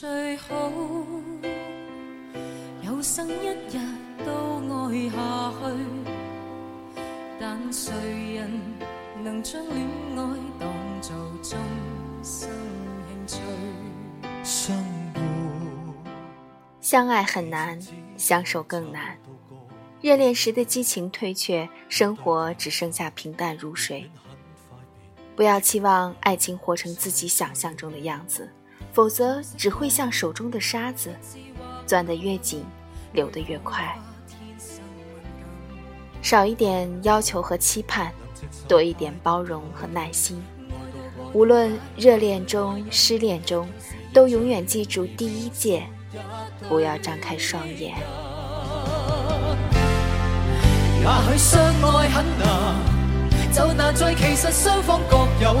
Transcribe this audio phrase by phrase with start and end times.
[0.00, 0.54] 最好，
[2.82, 3.82] 有生一日
[4.24, 6.12] 都爱下去
[7.40, 7.92] 但谁
[8.36, 8.48] 人
[9.24, 11.10] 能将恋爱当做
[11.42, 11.58] 终
[12.22, 12.48] 生
[13.24, 13.42] 兴
[14.22, 14.68] 趣
[16.80, 17.76] 相爱很难
[18.16, 19.18] 相守更难
[20.00, 24.08] 热恋时的激情退却生活只剩下平淡如水
[25.34, 28.48] 不要期望爱情活成自己想象中的样子
[28.98, 31.14] 否则只会像手中的沙子，
[31.86, 32.64] 攥得越紧，
[33.12, 33.96] 流得越快。
[36.20, 38.10] 少一点要求和期盼，
[38.66, 40.42] 多一点包容和耐心。
[41.32, 43.68] 无论热恋中、失恋中，
[44.12, 45.86] 都永远记住第一戒：
[46.68, 47.94] 不要张开双眼。
[51.00, 52.24] 也相很
[54.34, 55.56] 其方各各有